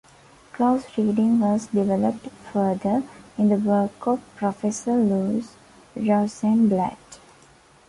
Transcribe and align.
Close 0.53 0.87
reading 0.97 1.37
was 1.39 1.67
developed 1.67 2.25
further 2.51 3.03
in 3.37 3.49
the 3.49 3.55
work 3.57 4.07
of 4.07 4.19
Professor 4.35 4.93
Louise 4.97 5.51
Rosenblatt. 5.95 7.19